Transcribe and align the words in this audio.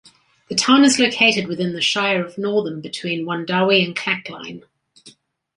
The 0.49 0.55
town 0.55 0.83
is 0.83 0.97
located 0.97 1.47
within 1.47 1.73
the 1.73 1.79
Shire 1.79 2.25
of 2.25 2.39
Northam, 2.39 2.81
between 2.81 3.23
Wundowie 3.23 3.85
and 3.85 3.95
Clackline. 3.95 4.63